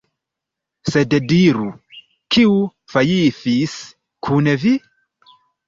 [0.93, 1.65] Sed diru,
[2.37, 2.57] kiu
[2.95, 3.79] fajfis
[4.31, 4.77] kun vi?